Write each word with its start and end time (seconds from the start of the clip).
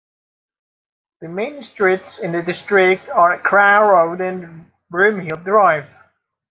The 1.19 1.27
main 1.29 1.61
streets 1.61 2.17
in 2.17 2.31
the 2.31 2.41
district 2.41 3.07
are 3.09 3.37
Crow 3.37 3.87
Road 3.91 4.19
and 4.19 4.71
Broomhill 4.91 5.43
Drive. 5.43 5.85